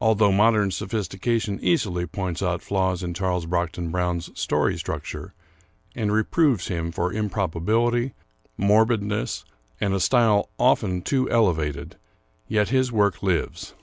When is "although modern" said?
0.00-0.72